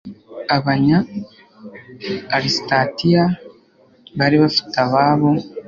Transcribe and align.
abanya 0.55 0.97
alsatiya 2.37 3.23
bari 4.17 4.35
bafite 4.43 4.75
ababo 4.85 5.29